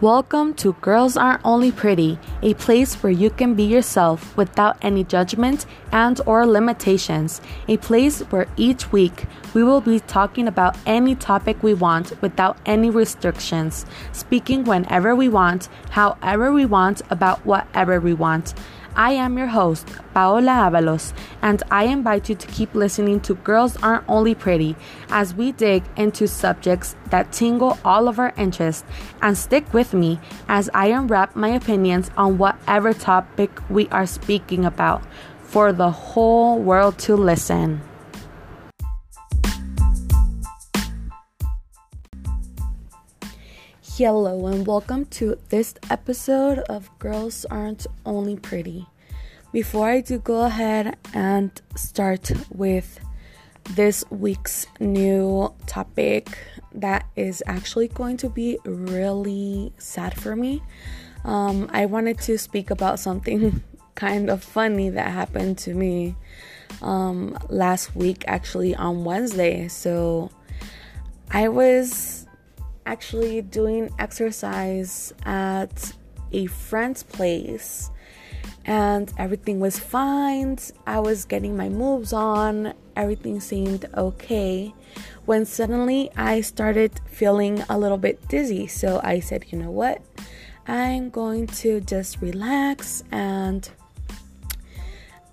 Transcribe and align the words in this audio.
Welcome 0.00 0.54
to 0.54 0.72
Girls 0.80 1.18
Aren't 1.18 1.44
Only 1.44 1.70
Pretty, 1.70 2.18
a 2.40 2.54
place 2.54 2.94
where 3.02 3.12
you 3.12 3.28
can 3.28 3.52
be 3.54 3.64
yourself 3.64 4.34
without 4.34 4.78
any 4.80 5.04
judgment 5.04 5.66
and 5.92 6.18
or 6.24 6.46
limitations. 6.46 7.42
A 7.68 7.76
place 7.76 8.20
where 8.30 8.46
each 8.56 8.92
week 8.92 9.26
we 9.52 9.62
will 9.62 9.82
be 9.82 10.00
talking 10.00 10.48
about 10.48 10.78
any 10.86 11.14
topic 11.14 11.62
we 11.62 11.74
want 11.74 12.14
without 12.22 12.56
any 12.64 12.88
restrictions, 12.88 13.84
speaking 14.12 14.64
whenever 14.64 15.14
we 15.14 15.28
want, 15.28 15.68
however 15.90 16.50
we 16.50 16.64
want, 16.64 17.02
about 17.10 17.44
whatever 17.44 18.00
we 18.00 18.14
want. 18.14 18.54
I 18.96 19.12
am 19.12 19.38
your 19.38 19.46
host, 19.48 19.86
Paola 20.14 20.70
Avalos, 20.70 21.12
and 21.42 21.62
I 21.70 21.84
invite 21.84 22.28
you 22.28 22.34
to 22.34 22.46
keep 22.46 22.74
listening 22.74 23.20
to 23.20 23.34
Girls 23.34 23.76
Aren't 23.82 24.04
Only 24.08 24.34
Pretty 24.34 24.76
as 25.08 25.34
we 25.34 25.52
dig 25.52 25.84
into 25.96 26.26
subjects 26.26 26.96
that 27.10 27.32
tingle 27.32 27.78
all 27.84 28.08
of 28.08 28.18
our 28.18 28.32
interest. 28.36 28.84
And 29.22 29.36
stick 29.38 29.72
with 29.72 29.94
me 29.94 30.18
as 30.48 30.68
I 30.74 30.86
unwrap 30.86 31.36
my 31.36 31.48
opinions 31.48 32.10
on 32.16 32.38
whatever 32.38 32.92
topic 32.92 33.50
we 33.68 33.88
are 33.88 34.06
speaking 34.06 34.64
about 34.64 35.02
for 35.42 35.72
the 35.72 35.90
whole 35.90 36.58
world 36.58 36.98
to 36.98 37.16
listen. 37.16 37.82
Hello, 44.02 44.46
and 44.46 44.66
welcome 44.66 45.04
to 45.20 45.36
this 45.50 45.74
episode 45.90 46.60
of 46.70 46.88
Girls 46.98 47.44
Aren't 47.50 47.86
Only 48.06 48.34
Pretty. 48.34 48.86
Before 49.52 49.90
I 49.90 50.00
do 50.00 50.18
go 50.18 50.46
ahead 50.46 50.96
and 51.12 51.50
start 51.76 52.32
with 52.48 52.98
this 53.72 54.02
week's 54.08 54.66
new 54.80 55.52
topic, 55.66 56.38
that 56.72 57.10
is 57.14 57.42
actually 57.46 57.88
going 57.88 58.16
to 58.16 58.30
be 58.30 58.56
really 58.64 59.74
sad 59.76 60.18
for 60.18 60.34
me, 60.34 60.62
um, 61.26 61.68
I 61.70 61.84
wanted 61.84 62.20
to 62.20 62.38
speak 62.38 62.70
about 62.70 63.00
something 63.00 63.62
kind 63.96 64.30
of 64.30 64.42
funny 64.42 64.88
that 64.88 65.10
happened 65.10 65.58
to 65.58 65.74
me 65.74 66.16
um, 66.80 67.36
last 67.50 67.94
week, 67.94 68.24
actually 68.26 68.74
on 68.74 69.04
Wednesday. 69.04 69.68
So 69.68 70.30
I 71.30 71.48
was 71.48 72.26
actually 72.86 73.42
doing 73.42 73.90
exercise 73.98 75.12
at 75.24 75.92
a 76.32 76.46
friend's 76.46 77.02
place 77.02 77.90
and 78.64 79.12
everything 79.18 79.60
was 79.60 79.78
fine. 79.78 80.58
I 80.86 81.00
was 81.00 81.24
getting 81.24 81.56
my 81.56 81.68
moves 81.68 82.12
on, 82.12 82.74
everything 82.96 83.40
seemed 83.40 83.86
okay. 83.94 84.74
When 85.24 85.44
suddenly 85.44 86.10
I 86.16 86.40
started 86.40 87.00
feeling 87.06 87.62
a 87.68 87.78
little 87.78 87.98
bit 87.98 88.26
dizzy, 88.28 88.66
so 88.66 89.00
I 89.02 89.20
said, 89.20 89.46
you 89.50 89.58
know 89.58 89.70
what? 89.70 90.02
I'm 90.66 91.10
going 91.10 91.46
to 91.48 91.80
just 91.80 92.20
relax 92.20 93.02
and 93.10 93.68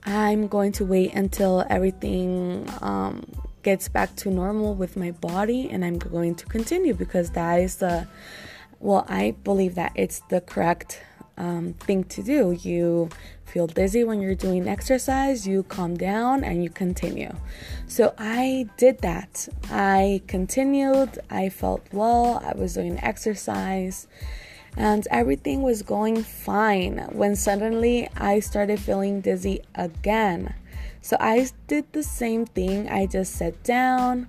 I'm 0.06 0.48
going 0.48 0.72
to 0.74 0.86
wait 0.86 1.14
until 1.14 1.66
everything 1.70 2.68
um, 2.82 3.26
gets 3.68 3.90
back 3.90 4.16
to 4.16 4.32
normal 4.32 4.74
with 4.76 4.96
my 4.96 5.12
body 5.12 5.70
and 5.70 5.84
I'm 5.84 6.00
going 6.00 6.36
to 6.36 6.46
continue 6.46 6.94
because 6.94 7.32
that 7.32 7.60
is 7.60 7.76
the 7.76 8.08
well, 8.80 9.06
I 9.10 9.36
believe 9.44 9.76
that 9.76 9.92
it's 9.94 10.22
the 10.30 10.40
correct 10.40 11.02
um, 11.36 11.74
thing 11.74 12.06
to 12.06 12.24
do. 12.24 12.54
You 12.54 13.10
feel 13.44 13.68
dizzy 13.68 14.06
when 14.06 14.22
you're 14.22 14.36
doing 14.36 14.70
exercise, 14.70 15.46
you 15.46 15.64
calm 15.64 15.98
down 15.98 16.46
and 16.46 16.64
you 16.64 16.70
continue. 16.70 17.34
So 17.88 18.14
I 18.18 18.70
did 18.78 19.00
that. 19.00 19.50
I 19.70 20.22
continued, 20.28 21.20
I 21.30 21.50
felt 21.50 21.86
well, 21.92 22.42
I 22.46 22.54
was 22.58 22.76
doing 22.76 22.98
exercise, 23.04 24.08
and 24.78 25.06
everything 25.12 25.62
was 25.62 25.82
going 25.82 26.24
fine 26.24 27.00
when 27.12 27.36
suddenly 27.36 28.08
I 28.16 28.40
started 28.40 28.80
feeling 28.80 29.20
dizzy 29.20 29.60
again. 29.76 30.54
So 31.02 31.18
I 31.20 31.48
did 31.68 31.92
the 31.94 32.04
same 32.04 32.46
thing. 32.46 32.90
I 32.90 33.06
just 33.06 33.34
sat 33.34 33.64
down, 33.64 34.28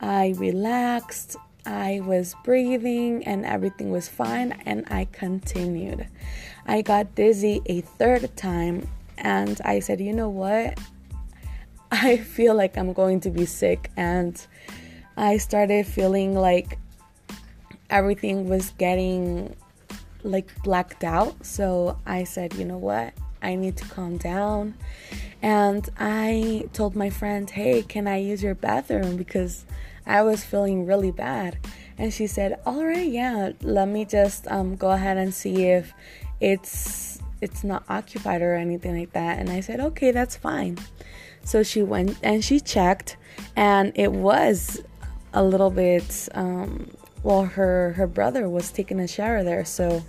I 0.00 0.34
relaxed, 0.36 1.36
I 1.64 2.00
was 2.04 2.34
breathing, 2.44 3.24
and 3.24 3.46
everything 3.46 3.90
was 3.90 4.08
fine, 4.08 4.52
and 4.66 4.84
I 4.90 5.06
continued. 5.12 6.08
I 6.66 6.82
got 6.82 7.14
dizzy 7.14 7.62
a 7.66 7.82
third 7.82 8.36
time, 8.36 8.88
and 9.18 9.60
I 9.64 9.78
said, 9.78 10.00
you 10.00 10.12
know 10.12 10.28
what? 10.28 10.78
I 11.92 12.16
feel 12.16 12.54
like 12.54 12.76
I'm 12.76 12.92
going 12.92 13.20
to 13.20 13.30
be 13.30 13.46
sick, 13.46 13.90
and 13.96 14.34
I 15.16 15.36
started 15.36 15.86
feeling 15.86 16.34
like 16.34 16.78
everything 17.90 18.48
was 18.48 18.70
getting 18.78 19.54
like 20.24 20.50
blacked 20.62 21.04
out. 21.04 21.44
So 21.44 21.98
I 22.06 22.24
said, 22.24 22.54
you 22.54 22.64
know 22.64 22.78
what? 22.78 23.12
I 23.42 23.54
need 23.56 23.76
to 23.78 23.84
calm 23.84 24.16
down. 24.16 24.74
And 25.42 25.88
I 25.98 26.68
told 26.72 26.94
my 26.94 27.10
friend, 27.10 27.50
hey, 27.50 27.82
can 27.82 28.06
I 28.06 28.18
use 28.18 28.42
your 28.42 28.54
bathroom? 28.54 29.16
Because 29.16 29.64
I 30.06 30.22
was 30.22 30.44
feeling 30.44 30.86
really 30.86 31.10
bad. 31.10 31.58
And 31.98 32.12
she 32.12 32.26
said, 32.26 32.60
all 32.64 32.84
right, 32.84 33.10
yeah, 33.10 33.52
let 33.60 33.88
me 33.88 34.04
just 34.04 34.46
um, 34.48 34.76
go 34.76 34.90
ahead 34.90 35.16
and 35.16 35.34
see 35.34 35.66
if 35.66 35.92
it's 36.40 37.18
it's 37.40 37.64
not 37.64 37.82
occupied 37.88 38.40
or 38.40 38.54
anything 38.54 38.96
like 38.96 39.12
that. 39.12 39.38
And 39.38 39.50
I 39.50 39.60
said, 39.60 39.80
okay, 39.80 40.12
that's 40.12 40.36
fine. 40.36 40.78
So 41.44 41.64
she 41.64 41.82
went 41.82 42.16
and 42.22 42.44
she 42.44 42.60
checked, 42.60 43.16
and 43.56 43.92
it 43.96 44.12
was 44.12 44.80
a 45.34 45.42
little 45.42 45.70
bit. 45.70 46.28
Um, 46.34 46.90
well, 47.24 47.44
her 47.44 47.92
her 47.94 48.06
brother 48.06 48.48
was 48.48 48.70
taking 48.70 49.00
a 49.00 49.08
shower 49.08 49.42
there, 49.42 49.64
so 49.64 50.02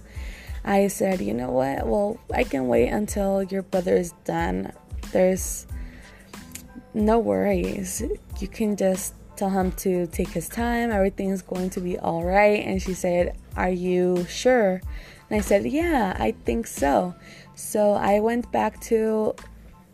I 0.66 0.88
said, 0.88 1.22
you 1.22 1.34
know 1.34 1.52
what? 1.52 1.86
Well, 1.86 2.18
I 2.34 2.44
can 2.44 2.68
wait 2.68 2.90
until 2.90 3.44
your 3.44 3.64
brother 3.64 3.96
is 3.96 4.14
done. 4.24 4.72
There's 5.12 5.68
no 6.94 7.20
worries. 7.20 8.04
You 8.40 8.48
can 8.48 8.76
just 8.76 9.14
tell 9.36 9.50
him 9.50 9.72
to 9.74 10.08
take 10.08 10.30
his 10.30 10.48
time. 10.48 10.92
Everything's 10.92 11.42
going 11.42 11.70
to 11.72 11.82
be 11.82 11.98
all 12.00 12.24
right. 12.24 12.64
And 12.66 12.82
she 12.82 12.94
said, 12.94 13.38
Are 13.58 13.70
you 13.70 14.26
sure? 14.30 14.82
And 15.30 15.40
I 15.40 15.42
said, 15.42 15.66
Yeah, 15.66 16.16
I 16.18 16.32
think 16.46 16.68
so. 16.68 17.14
So 17.56 17.94
I 17.94 18.20
went 18.20 18.52
back 18.52 18.80
to 18.82 19.36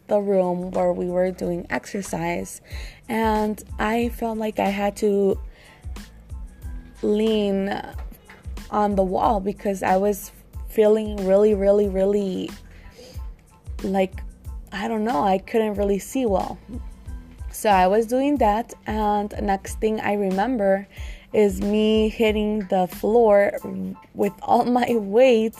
the 0.07 0.19
room 0.19 0.71
where 0.71 0.91
we 0.91 1.05
were 1.05 1.31
doing 1.31 1.65
exercise 1.69 2.61
and 3.07 3.63
I 3.77 4.09
felt 4.09 4.37
like 4.37 4.59
I 4.59 4.69
had 4.69 4.95
to 4.97 5.39
lean 7.01 7.81
on 8.71 8.95
the 8.95 9.03
wall 9.03 9.39
because 9.39 9.83
I 9.83 9.97
was 9.97 10.31
feeling 10.79 11.17
really, 11.27 11.53
really, 11.55 11.89
really 11.89 12.49
like 13.83 14.23
I 14.71 14.87
don't 14.87 15.03
know, 15.03 15.21
I 15.25 15.37
couldn't 15.37 15.73
really 15.73 15.99
see 15.99 16.25
well. 16.25 16.57
So 17.51 17.69
I 17.69 17.87
was 17.87 18.05
doing 18.05 18.37
that, 18.37 18.73
and 18.87 19.33
next 19.41 19.81
thing 19.81 19.99
I 19.99 20.13
remember 20.13 20.87
is 21.33 21.59
me 21.59 22.07
hitting 22.07 22.59
the 22.69 22.87
floor 22.87 23.57
with 24.13 24.31
all 24.41 24.63
my 24.79 24.95
weight 24.95 25.57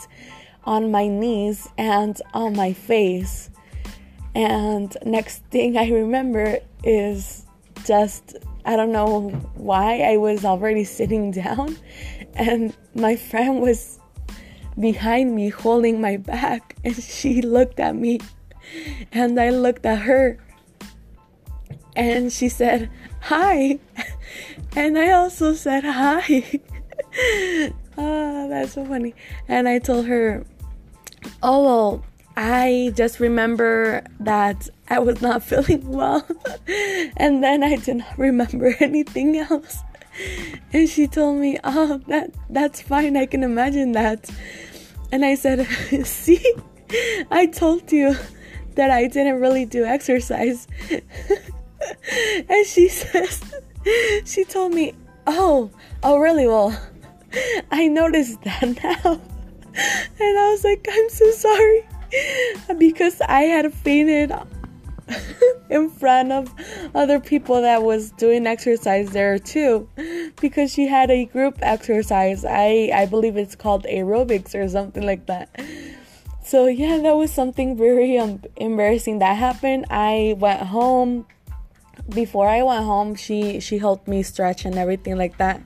on 0.64 0.90
my 0.90 1.06
knees 1.06 1.68
and 1.76 2.16
on 2.32 2.56
my 2.56 2.72
face. 2.72 3.50
And 4.34 4.96
next 5.04 5.44
thing 5.50 5.76
I 5.76 5.90
remember 5.90 6.60
is 6.82 7.44
just 7.84 8.38
I 8.64 8.74
don't 8.76 8.92
know 8.92 9.28
why 9.54 10.00
I 10.00 10.16
was 10.16 10.46
already 10.46 10.84
sitting 10.98 11.30
down 11.30 11.76
and 12.34 12.74
my 12.94 13.16
friend 13.16 13.60
was 13.60 13.99
behind 14.80 15.34
me 15.34 15.48
holding 15.48 16.00
my 16.00 16.16
back 16.16 16.76
and 16.84 16.96
she 16.96 17.42
looked 17.42 17.78
at 17.78 17.94
me 17.94 18.20
and 19.12 19.38
I 19.38 19.50
looked 19.50 19.84
at 19.86 20.00
her 20.00 20.38
and 21.96 22.32
she 22.32 22.48
said 22.48 22.90
hi. 23.20 23.78
And 24.76 24.96
I 24.96 25.10
also 25.10 25.54
said 25.54 25.82
hi. 25.82 26.60
Oh 27.98 28.48
that's 28.48 28.74
so 28.74 28.84
funny. 28.84 29.14
And 29.48 29.68
I 29.68 29.80
told 29.80 30.06
her 30.06 30.44
oh 31.42 31.64
well 31.64 32.04
I 32.36 32.92
just 32.94 33.18
remember 33.18 34.04
that 34.20 34.68
I 34.88 35.00
was 35.00 35.20
not 35.20 35.42
feeling 35.42 35.86
well 35.88 36.24
and 37.16 37.42
then 37.42 37.64
I 37.64 37.76
did 37.76 37.96
not 37.96 38.16
remember 38.16 38.74
anything 38.78 39.36
else. 39.38 39.78
And 40.72 40.88
she 40.88 41.08
told 41.08 41.40
me 41.40 41.58
oh 41.64 42.00
that 42.06 42.30
that's 42.48 42.80
fine. 42.80 43.16
I 43.16 43.26
can 43.26 43.42
imagine 43.42 43.92
that 43.92 44.30
and 45.12 45.24
I 45.24 45.34
said, 45.34 45.66
See, 46.06 46.54
I 47.30 47.46
told 47.46 47.90
you 47.92 48.16
that 48.74 48.90
I 48.90 49.06
didn't 49.06 49.40
really 49.40 49.64
do 49.64 49.84
exercise. 49.84 50.66
and 52.48 52.66
she 52.66 52.88
says, 52.88 53.42
She 54.24 54.44
told 54.44 54.74
me, 54.74 54.94
Oh, 55.26 55.70
oh, 56.02 56.18
really? 56.18 56.46
Well, 56.46 56.76
I 57.70 57.88
noticed 57.88 58.42
that 58.42 58.62
now. 58.62 59.20
And 59.72 60.38
I 60.38 60.50
was 60.50 60.64
like, 60.64 60.86
I'm 60.90 61.08
so 61.10 61.30
sorry. 61.30 61.86
Because 62.78 63.20
I 63.20 63.42
had 63.42 63.72
fainted 63.72 64.32
in 65.70 65.90
front 65.90 66.32
of 66.32 66.52
other 66.94 67.20
people 67.20 67.62
that 67.62 67.82
was 67.82 68.10
doing 68.12 68.46
exercise 68.46 69.10
there 69.10 69.38
too 69.38 69.88
because 70.40 70.72
she 70.72 70.86
had 70.86 71.10
a 71.10 71.24
group 71.26 71.58
exercise. 71.62 72.44
I 72.44 72.90
i 72.94 73.06
believe 73.06 73.36
it's 73.36 73.54
called 73.54 73.84
aerobics 73.84 74.54
or 74.54 74.68
something 74.68 75.04
like 75.04 75.26
that. 75.26 75.48
So 76.42 76.66
yeah 76.66 76.98
that 76.98 77.16
was 77.16 77.32
something 77.32 77.76
very 77.76 78.18
um, 78.18 78.42
embarrassing 78.56 79.18
that 79.20 79.36
happened. 79.36 79.86
I 79.90 80.34
went 80.38 80.62
home. 80.62 81.26
Before 82.08 82.48
i 82.48 82.62
went 82.62 82.84
home 82.84 83.14
she 83.14 83.60
she 83.60 83.78
helped 83.78 84.08
me 84.08 84.22
stretch 84.22 84.64
and 84.64 84.76
everything 84.76 85.16
like 85.16 85.36
that. 85.38 85.62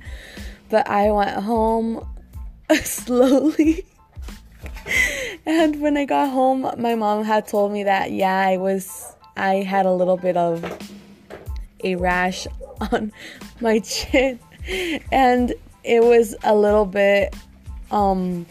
But 0.69 0.88
i 0.88 1.11
went 1.11 1.43
home 1.43 2.06
slowly. 2.82 3.87
And 5.46 5.81
when 5.82 5.96
I 5.96 6.06
got 6.06 6.31
home, 6.31 6.62
my 6.79 6.94
mom 6.94 7.23
had 7.25 7.46
told 7.46 7.73
me 7.73 7.85
that 7.85 8.12
yeah, 8.12 8.38
I 8.38 8.56
was 8.56 9.13
I 9.36 9.56
had 9.56 9.86
a 9.86 9.92
little 9.92 10.16
bit 10.16 10.36
of 10.36 10.64
a 11.82 11.96
rash 11.96 12.46
on 12.92 13.12
my 13.60 13.78
chin 13.81 14.38
and 15.12 15.54
it 15.82 16.02
was 16.02 16.34
a 16.42 16.54
little 16.54 16.86
bit 16.86 17.34
um 17.90 18.46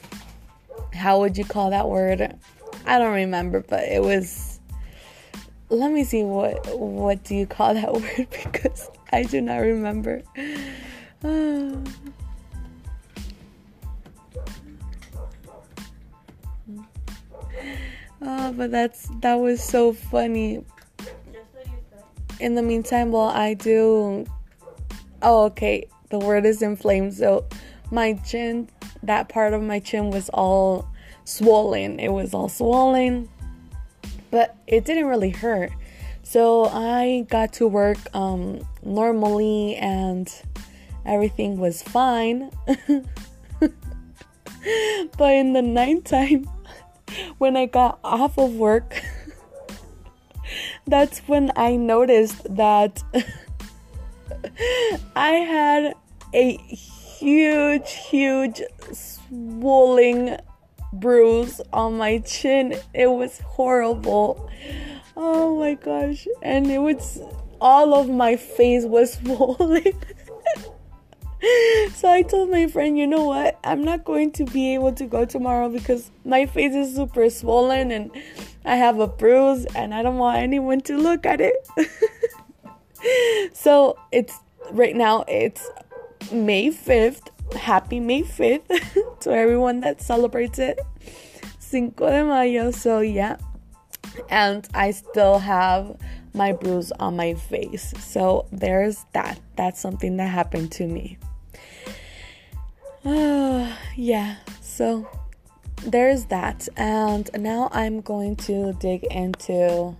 how 0.94 1.20
would 1.20 1.38
you 1.38 1.46
call 1.46 1.72
that 1.72 1.90
word? 1.90 2.38
I 2.86 3.00
don't 3.00 3.16
remember, 3.16 3.62
but 3.62 3.84
it 3.84 4.02
was 4.02 4.60
let 5.70 5.92
me 5.92 6.04
see 6.04 6.24
what 6.24 6.78
what 6.78 7.24
do 7.24 7.36
you 7.36 7.48
call 7.48 7.74
that 7.74 7.94
word 8.02 8.28
because 8.30 8.90
I 9.12 9.24
do 9.24 9.42
not 9.42 9.58
remember. 9.58 10.22
Oh, 18.26 18.54
but 18.54 18.72
that's 18.72 19.10
that 19.20 19.36
was 19.36 19.62
so 19.62 19.92
funny. 19.92 20.64
In 22.40 22.56
the 22.56 22.62
meantime, 22.62 23.12
well, 23.12 23.28
I 23.28 23.54
do. 23.54 24.26
Oh, 25.22 25.44
okay. 25.46 25.88
The 26.10 26.20
word 26.20 26.46
is 26.46 26.62
inflamed. 26.62 27.16
So 27.16 27.46
my 27.92 28.14
chin, 28.26 28.70
that 29.04 29.28
part 29.28 29.54
of 29.54 29.62
my 29.62 29.80
chin 29.80 30.10
was 30.10 30.30
all 30.30 30.88
swollen. 31.26 32.00
It 32.00 32.10
was 32.10 32.34
all 32.34 32.48
swollen, 32.48 33.28
but 34.32 34.56
it 34.68 34.86
didn't 34.86 35.08
really 35.08 35.32
hurt. 35.32 35.72
So 36.24 36.66
I 36.66 37.26
got 37.30 37.52
to 37.54 37.68
work 37.68 37.98
um, 38.16 38.66
normally 38.84 39.76
and 39.76 40.34
everything 41.06 41.58
was 41.58 41.84
fine. 41.84 42.52
but 43.60 45.34
in 45.34 45.54
the 45.54 45.62
nighttime, 45.62 46.50
when 47.38 47.58
I 47.58 47.66
got 47.66 48.00
off 48.04 48.38
of 48.38 48.56
work, 48.56 49.02
that's 50.88 51.20
when 51.20 51.52
I 51.56 51.76
noticed 51.76 52.56
that 52.56 53.04
I 55.16 55.32
had 55.32 55.96
a 56.34 56.58
huge, 56.58 57.92
huge 57.92 58.62
swelling 58.92 60.38
bruise 60.92 61.62
on 61.72 61.98
my 61.98 62.20
chin. 62.20 62.76
It 62.94 63.08
was 63.08 63.40
horrible. 63.40 64.50
Oh 65.16 65.60
my 65.60 65.76
gosh. 65.76 66.28
And 66.42 66.72
it 66.72 66.80
was 66.80 67.22
all 67.62 67.94
of 67.94 68.10
my 68.10 68.36
face 68.36 68.84
was 68.84 69.14
swollen. 69.24 69.94
so 71.94 72.10
I 72.10 72.22
told 72.22 72.50
my 72.50 72.68
friend, 72.68 72.98
you 72.98 73.06
know 73.06 73.26
what? 73.26 73.60
I'm 73.66 73.84
not 73.84 74.06
going 74.06 74.32
to 74.34 74.46
be 74.46 74.74
able 74.76 74.94
to 74.94 75.06
go 75.06 75.26
tomorrow 75.26 75.68
because 75.68 76.10
my 76.24 76.46
face 76.46 76.74
is 76.74 76.96
super 76.96 77.30
swollen 77.30 77.92
and 77.92 78.12
I 78.64 78.78
have 78.78 79.00
a 79.00 79.08
bruise 79.08 79.66
and 79.76 79.94
I 79.94 80.04
don't 80.04 80.18
want 80.18 80.38
anyone 80.38 80.80
to 80.82 80.98
look 80.98 81.26
at 81.26 81.42
it. 81.42 81.68
so 83.54 83.98
it's 84.12 84.40
right 84.72 84.96
now 84.96 85.26
it's 85.28 85.70
May 86.32 86.70
5th. 86.70 87.28
Happy 87.58 88.00
May 88.00 88.24
5th 88.24 89.20
to 89.20 89.32
everyone 89.32 89.82
that 89.82 90.02
celebrates 90.02 90.60
it. 90.60 90.80
Cinco 91.60 92.10
de 92.10 92.24
Mayo. 92.24 92.72
So 92.72 93.02
yeah. 93.02 93.36
And 94.30 94.66
I 94.74 94.92
still 94.92 95.40
have 95.40 95.98
my 96.34 96.54
bruise 96.54 96.94
on 96.94 97.18
my 97.18 97.34
face. 97.34 97.94
So 98.00 98.46
there's 98.54 99.06
that. 99.12 99.42
That's 99.58 99.82
something 99.82 100.16
that 100.18 100.28
happened 100.28 100.72
to 100.74 100.88
me. 100.88 101.18
Uh, 103.06 103.76
yeah, 103.96 104.38
so 104.62 105.08
there's 105.86 106.26
that. 106.26 106.68
And 106.78 107.30
now 107.38 107.70
I'm 107.72 108.02
going 108.02 108.36
to 108.48 108.74
dig 108.74 109.04
into 109.06 109.96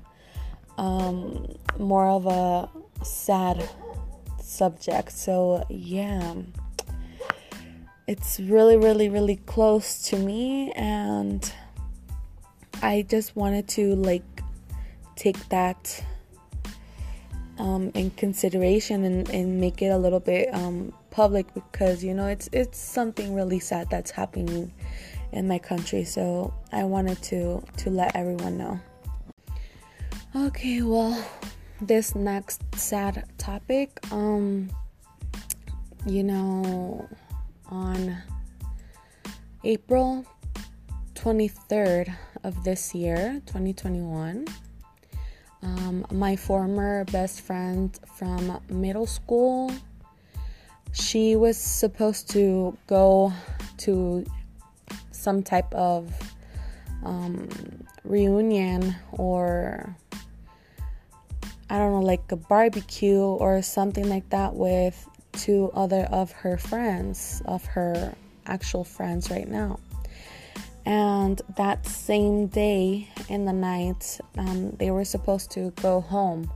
um, 0.78 1.56
more 1.78 2.08
of 2.08 2.26
a 2.26 2.70
sad 3.04 3.68
subject. 4.42 5.12
So, 5.12 5.64
yeah, 5.70 6.36
it's 8.08 8.40
really, 8.40 8.78
really, 8.78 9.10
really 9.10 9.38
close 9.38 10.02
to 10.10 10.18
me, 10.18 10.72
and 10.74 11.52
I 12.82 13.06
just 13.08 13.36
wanted 13.36 13.68
to 13.70 13.96
like 13.96 14.24
take 15.16 15.38
that 15.50 16.04
um, 17.58 17.92
in 17.94 18.10
consideration 18.12 19.06
and, 19.06 19.30
and 19.30 19.62
make 19.62 19.82
it 19.82 19.88
a 19.88 19.98
little 19.98 20.20
bit 20.20 20.54
um, 20.54 20.94
public 21.14 21.54
because 21.54 22.04
you 22.04 22.14
know 22.14 22.26
it's 22.26 22.50
it's 22.52 22.80
something 22.80 23.36
really 23.36 23.60
sad 23.60 23.88
that's 23.92 24.10
happening 24.10 24.74
in 25.32 25.48
my 25.48 25.60
country. 25.60 26.04
So 26.04 26.54
i 26.72 26.84
wanted 26.84 27.22
to 27.30 27.64
to 27.78 27.90
let 27.90 28.16
everyone 28.16 28.58
know. 28.58 28.80
Okay 30.36 30.82
well 30.82 31.14
this 31.82 32.16
next 32.16 32.62
sad 32.76 33.26
topic 33.38 34.00
um 34.12 34.70
you 36.06 36.24
know 36.24 37.08
on 37.70 38.18
april 39.64 40.26
23rd 41.16 42.14
of 42.44 42.64
this 42.64 42.96
year 42.96 43.42
2021 43.48 44.46
um, 45.62 46.06
my 46.12 46.36
former 46.36 47.04
best 47.06 47.42
friend 47.42 48.00
from 48.16 48.60
middle 48.70 49.08
school 49.08 49.72
she 50.94 51.36
was 51.36 51.58
supposed 51.58 52.30
to 52.32 52.78
go 52.88 53.34
to 53.78 54.26
some 55.12 55.44
type 55.44 55.74
of 55.74 56.14
um, 57.04 57.50
reunion 58.04 58.96
or 59.12 59.96
I 61.70 61.78
don't 61.80 61.92
know, 61.92 62.02
like 62.02 62.32
a 62.32 62.36
barbecue 62.36 63.20
or 63.20 63.62
something 63.64 64.08
like 64.08 64.30
that 64.30 64.54
with 64.54 65.08
two 65.32 65.72
other 65.74 66.04
of 66.12 66.32
her 66.32 66.58
friends, 66.58 67.42
of 67.46 67.66
her 67.66 68.14
actual 68.46 68.84
friends 68.84 69.32
right 69.32 69.48
now. 69.48 69.80
And 70.86 71.42
that 71.56 71.88
same 71.88 72.48
day 72.48 73.08
in 73.30 73.46
the 73.46 73.54
night, 73.54 74.20
um, 74.38 74.72
they 74.78 74.92
were 74.92 75.06
supposed 75.06 75.50
to 75.52 75.72
go 75.82 76.02
home, 76.02 76.52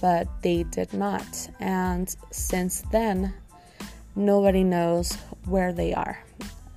but 0.00 0.28
they 0.42 0.62
did 0.64 0.92
not. 0.92 1.48
And 1.58 2.14
since 2.30 2.82
then, 2.92 3.34
nobody 4.16 4.64
knows 4.64 5.14
where 5.46 5.72
they 5.72 5.94
are. 5.94 6.22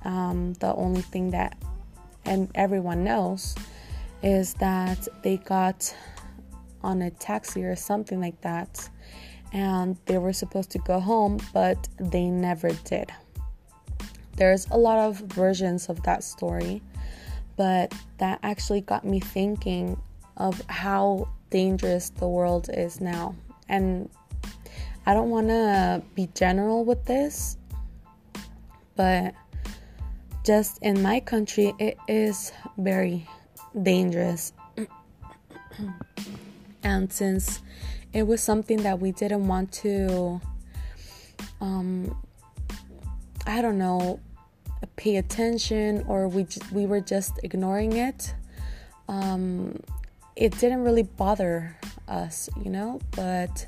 Um, 0.04 0.54
the 0.54 0.74
only 0.74 1.02
thing 1.02 1.30
that 1.30 1.56
and 2.24 2.50
everyone 2.54 3.04
knows 3.04 3.54
is 4.22 4.54
that 4.54 5.08
they 5.22 5.38
got 5.38 5.94
on 6.82 7.02
a 7.02 7.10
taxi 7.10 7.64
or 7.64 7.74
something 7.74 8.20
like 8.20 8.40
that 8.42 8.88
and 9.52 9.96
they 10.06 10.18
were 10.18 10.32
supposed 10.32 10.70
to 10.70 10.78
go 10.80 11.00
home 11.00 11.38
but 11.52 11.88
they 11.98 12.26
never 12.26 12.70
did 12.84 13.10
there's 14.36 14.66
a 14.70 14.76
lot 14.76 14.98
of 14.98 15.18
versions 15.18 15.88
of 15.88 16.02
that 16.02 16.22
story 16.22 16.82
but 17.56 17.92
that 18.18 18.38
actually 18.42 18.80
got 18.80 19.04
me 19.04 19.18
thinking 19.18 20.00
of 20.36 20.60
how 20.68 21.28
dangerous 21.50 22.10
the 22.10 22.28
world 22.28 22.68
is 22.72 23.00
now 23.00 23.34
and 23.68 24.08
I 25.08 25.14
don't 25.14 25.30
want 25.30 25.48
to 25.48 26.02
be 26.14 26.28
general 26.34 26.84
with 26.84 27.06
this, 27.06 27.56
but 28.94 29.34
just 30.44 30.78
in 30.82 31.00
my 31.00 31.18
country, 31.18 31.72
it 31.78 31.96
is 32.08 32.52
very 32.76 33.26
dangerous. 33.82 34.52
and 36.82 37.10
since 37.10 37.62
it 38.12 38.26
was 38.26 38.42
something 38.42 38.82
that 38.82 39.00
we 39.00 39.12
didn't 39.12 39.48
want 39.48 39.72
to, 39.80 40.42
um, 41.62 42.14
I 43.46 43.62
don't 43.62 43.78
know, 43.78 44.20
pay 44.96 45.16
attention 45.16 46.04
or 46.06 46.28
we 46.28 46.46
we 46.70 46.84
were 46.84 47.00
just 47.00 47.40
ignoring 47.42 47.94
it. 47.94 48.34
Um, 49.08 49.80
it 50.36 50.58
didn't 50.58 50.82
really 50.82 51.04
bother 51.04 51.78
us, 52.06 52.50
you 52.62 52.70
know, 52.70 53.00
but 53.12 53.66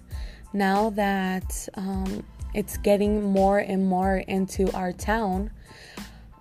now 0.53 0.91
that 0.91 1.69
um, 1.75 2.25
it's 2.55 2.77
getting 2.79 3.23
more 3.23 3.59
and 3.59 3.87
more 3.87 4.17
into 4.17 4.71
our 4.73 4.93
town, 4.93 5.51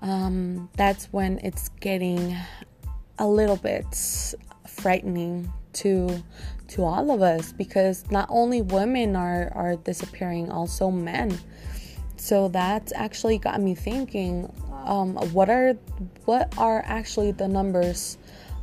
um, 0.02 0.70
that's 0.76 1.06
when 1.12 1.40
it's 1.44 1.70
getting 1.80 2.36
a 3.18 3.28
little 3.28 3.58
bit 3.58 3.86
frightening 4.68 5.52
to 5.74 6.24
to 6.68 6.84
all 6.84 7.12
of 7.12 7.22
us 7.22 7.52
because 7.52 8.10
not 8.12 8.28
only 8.30 8.62
women 8.62 9.16
are 9.16 9.52
are 9.54 9.76
disappearing, 9.76 10.52
also 10.52 10.90
men. 10.90 11.38
So 12.18 12.50
that 12.50 12.92
actually 12.96 13.38
got 13.38 13.62
me 13.62 13.76
thinking 13.76 14.52
um, 14.86 15.16
what 15.34 15.50
are 15.50 15.74
what 16.26 16.54
are 16.58 16.84
actually 16.86 17.32
the 17.32 17.48
numbers 17.48 18.18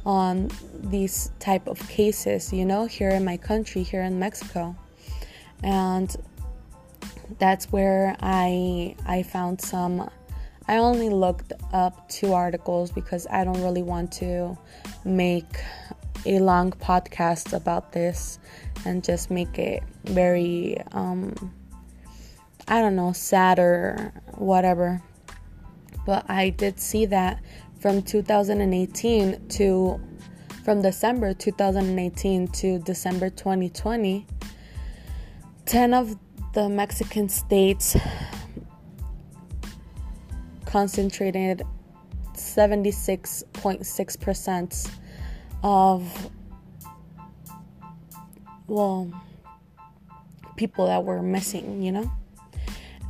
on 0.04 0.50
these 0.74 1.32
type 1.40 1.66
of 1.66 1.80
cases 1.88 2.52
you 2.52 2.64
know 2.64 2.86
here 2.86 3.10
in 3.10 3.24
my 3.24 3.36
country 3.36 3.82
here 3.82 4.02
in 4.02 4.18
Mexico 4.18 4.76
and 5.62 6.16
that's 7.38 7.72
where 7.72 8.16
I 8.20 8.96
I 9.06 9.22
found 9.22 9.60
some 9.60 10.10
I 10.68 10.78
only 10.78 11.10
looked 11.10 11.52
up 11.72 12.08
two 12.08 12.32
articles 12.32 12.90
because 12.90 13.26
I 13.30 13.44
don't 13.44 13.62
really 13.62 13.82
want 13.82 14.12
to 14.14 14.58
make 15.04 15.60
a 16.24 16.40
long 16.40 16.72
podcast 16.72 17.52
about 17.52 17.92
this 17.92 18.38
and 18.84 19.04
just 19.04 19.30
make 19.30 19.58
it 19.58 19.82
very 20.04 20.80
um 20.92 21.34
I 22.68 22.80
don't 22.80 22.96
know 22.96 23.12
sad 23.12 23.60
or 23.60 24.12
whatever. 24.34 25.00
But 26.04 26.28
I 26.28 26.50
did 26.50 26.80
see 26.80 27.06
that 27.06 27.40
from 27.78 28.02
2018 28.02 29.48
to 29.48 30.00
from 30.64 30.82
December 30.82 31.32
2018 31.32 32.48
to 32.48 32.78
December 32.80 33.30
2020 33.30 34.26
10 35.66 35.94
of 35.94 36.16
the 36.54 36.68
Mexican 36.68 37.28
states 37.28 37.96
concentrated 40.64 41.62
76.6% 42.34 44.90
of 45.62 46.30
well 48.66 49.08
people 50.56 50.86
that 50.86 51.04
were 51.04 51.22
missing, 51.22 51.82
you 51.82 51.92
know? 51.92 52.10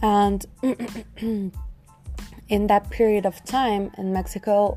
And 0.03 0.45
In 2.49 2.69
that 2.69 2.89
period 2.91 3.27
of 3.27 3.43
time 3.45 3.91
in 3.99 4.13
Mexico, 4.13 4.77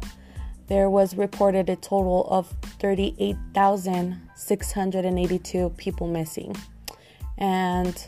there 0.68 0.90
was 0.90 1.16
reported 1.16 1.70
a 1.70 1.76
total 1.76 2.26
of 2.28 2.52
38,682 2.80 5.70
people 5.78 6.08
missing. 6.08 6.56
And 7.40 8.08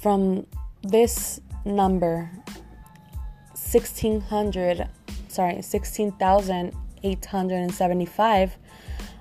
from 0.00 0.46
this 0.82 1.40
number, 1.64 2.30
1600 3.52 4.88
sorry 5.30 5.62
16,875 5.62 8.58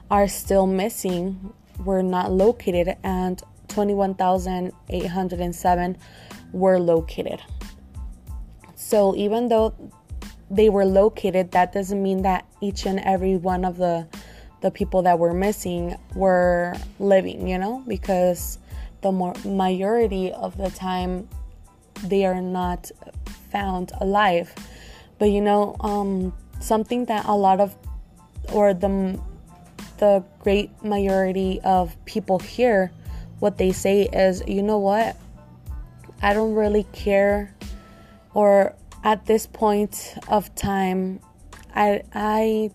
are 0.10 0.28
still 0.28 0.66
missing 0.66 1.54
were 1.86 2.02
not 2.02 2.32
located 2.32 2.98
and 3.04 3.44
21,807 3.68 5.98
were 6.52 6.80
located. 6.80 7.40
So 8.76 9.16
even 9.16 9.50
though 9.50 9.76
they 10.50 10.70
were 10.70 10.86
located, 10.86 11.52
that 11.52 11.74
doesn't 11.74 12.02
mean 12.02 12.24
that 12.24 12.48
each 12.60 12.88
and 12.88 13.00
every 13.02 13.38
one 13.38 13.64
of 13.64 13.78
the 13.78 14.08
the 14.62 14.72
people 14.72 15.04
that 15.04 15.20
were 15.20 15.34
missing 15.34 15.96
were 16.16 16.76
living, 17.00 17.48
you 17.48 17.58
know, 17.58 17.82
because 17.88 18.60
the 19.02 19.12
more 19.12 19.34
majority 19.46 20.32
of 20.32 20.58
the 20.58 20.70
time 20.70 21.28
they 22.04 22.26
are 22.26 22.42
not 22.42 22.92
found 23.52 23.92
alive. 24.00 24.54
But 25.18 25.32
you 25.32 25.42
know, 25.42 25.76
um, 25.82 26.34
something 26.60 27.06
that 27.06 27.26
a 27.26 27.36
lot 27.36 27.60
of 27.60 27.76
or 28.54 28.74
the 28.74 29.20
the 29.98 30.24
great 30.40 30.72
majority 30.84 31.60
of 31.64 31.96
people 32.06 32.40
here 32.40 32.92
what 33.40 33.58
they 33.58 33.72
say 33.72 34.04
is, 34.04 34.44
you 34.48 34.62
know 34.62 34.80
what? 34.80 35.16
I 36.22 36.34
don't 36.34 36.54
really 36.54 36.84
care 36.92 37.56
or 38.34 38.76
at 39.04 39.26
this 39.26 39.48
point 39.48 40.16
of 40.28 40.54
time 40.56 41.20
i 41.76 42.02
i 42.14 42.70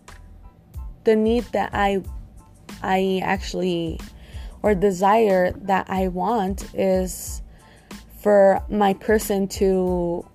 the 1.04 1.14
need 1.14 1.44
that 1.52 1.70
i 1.72 2.02
i 2.82 3.20
actually 3.22 4.00
or 4.64 4.74
desire 4.74 5.52
that 5.52 5.84
i 5.90 6.08
want 6.08 6.74
is 6.74 7.42
for 8.22 8.64
my 8.70 8.94
person 8.94 9.46
to 9.46 10.26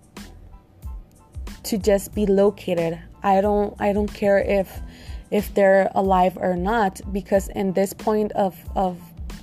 to 1.64 1.78
just 1.78 2.14
be 2.14 2.28
located. 2.28 3.00
I 3.24 3.42
don't 3.42 3.74
i 3.82 3.92
don't 3.92 4.14
care 4.14 4.38
if 4.38 4.80
if 5.32 5.54
they're 5.56 5.90
alive 5.96 6.38
or 6.38 6.56
not 6.56 7.02
because 7.12 7.50
in 7.50 7.74
this 7.74 7.92
point 7.92 8.32
of 8.34 8.56
of 8.76 8.98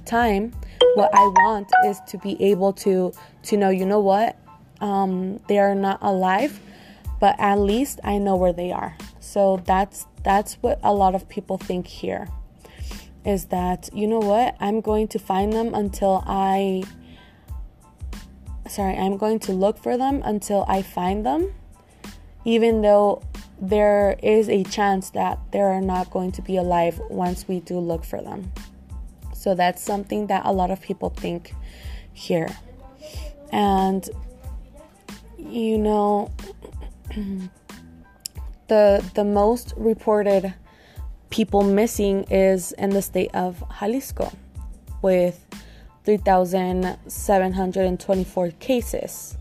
time 0.05 0.53
what 0.95 1.11
i 1.13 1.25
want 1.43 1.69
is 1.85 2.01
to 2.07 2.17
be 2.19 2.41
able 2.41 2.73
to 2.73 3.13
to 3.43 3.57
know 3.57 3.71
you 3.71 3.85
know 3.85 4.01
what? 4.01 4.39
Um, 4.81 5.41
they 5.49 5.59
are 5.59 5.75
not 5.75 5.99
alive, 6.03 6.61
but 7.19 7.35
at 7.41 7.59
least 7.59 7.99
I 8.05 8.19
know 8.19 8.37
where 8.37 8.53
they 8.53 8.71
are. 8.73 8.97
So 9.19 9.61
that's 9.65 10.07
that's 10.23 10.55
what 10.63 10.79
a 10.85 10.93
lot 10.93 11.15
of 11.17 11.29
people 11.29 11.59
think 11.59 11.87
here 11.87 12.29
is 13.27 13.47
that 13.47 13.91
you 13.93 14.07
know 14.07 14.21
what 14.21 14.57
I'm 14.61 14.81
going 14.81 15.09
to 15.09 15.19
find 15.19 15.53
them 15.53 15.75
until 15.75 16.23
I 16.27 16.85
sorry 18.69 18.97
I'm 18.97 19.17
going 19.17 19.41
to 19.41 19.53
look 19.53 19.79
for 19.79 19.99
them 19.99 20.23
until 20.25 20.65
I 20.69 20.83
find 20.83 21.27
them 21.27 21.53
even 22.45 22.81
though 22.81 23.23
there 23.61 24.17
is 24.23 24.49
a 24.49 24.63
chance 24.65 25.11
that 25.11 25.39
they 25.51 25.61
are 25.61 25.81
not 25.81 26.11
going 26.11 26.31
to 26.33 26.43
be 26.43 26.57
alive 26.57 27.01
once 27.11 27.49
we 27.49 27.61
do 27.61 27.79
look 27.79 28.05
for 28.05 28.21
them. 28.23 28.53
So 29.35 29.55
that's 29.55 29.83
something 29.83 30.27
that 30.29 30.45
a 30.45 30.53
lot 30.53 30.71
of 30.71 30.81
people 30.81 31.11
think 31.11 31.55
here. 32.13 32.49
And 33.51 34.09
you 35.39 35.79
know 35.79 36.31
the 38.69 39.11
the 39.15 39.25
most 39.25 39.75
reported 39.77 40.55
people 41.31 41.63
missing 41.63 42.25
is 42.31 42.73
in 42.73 42.91
the 42.91 43.01
state 43.03 43.31
of 43.35 43.63
Jalisco 43.81 44.33
with 45.03 45.45
3724 46.05 48.51
cases. 48.61 49.37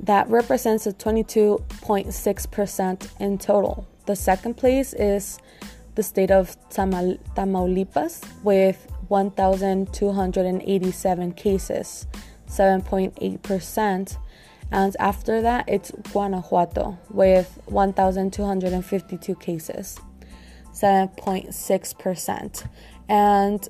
That 0.00 0.28
represents 0.28 0.86
a 0.86 0.92
22.6% 0.92 3.20
in 3.20 3.38
total. 3.38 3.86
The 4.06 4.16
second 4.16 4.56
place 4.56 4.94
is 4.94 5.38
the 5.94 6.02
state 6.02 6.30
of 6.30 6.56
Tamaulipas 6.70 8.24
with 8.42 8.90
1287 9.08 11.32
cases 11.32 12.06
7.8% 12.48 14.16
and 14.72 14.96
after 14.98 15.42
that, 15.42 15.68
it's 15.68 15.92
Guanajuato 16.12 16.98
with 17.10 17.60
1,252 17.66 19.34
cases, 19.34 20.00
7.6%. 20.72 22.68
And 23.08 23.68